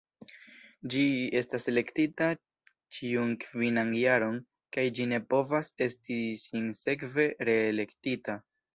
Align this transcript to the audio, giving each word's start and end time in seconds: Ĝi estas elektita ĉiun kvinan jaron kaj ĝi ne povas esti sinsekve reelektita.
Ĝi 0.93 1.03
estas 1.41 1.67
elektita 1.71 2.29
ĉiun 2.97 3.37
kvinan 3.45 3.93
jaron 4.01 4.41
kaj 4.79 4.89
ĝi 4.99 5.09
ne 5.15 5.23
povas 5.37 5.73
esti 5.91 6.21
sinsekve 6.49 7.33
reelektita. 7.53 8.45